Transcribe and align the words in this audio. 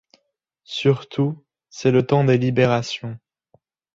Surtout, 0.65 1.45
c’est 1.69 1.91
le 1.91 2.03
temps 2.03 2.23
des 2.23 2.39
libérations. 2.39 3.19